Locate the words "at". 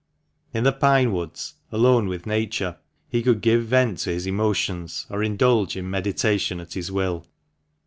6.59-6.73